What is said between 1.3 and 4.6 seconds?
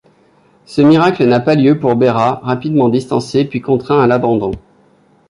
pas lieu pour Behra rapidement distancé puis contraint à l'abandon.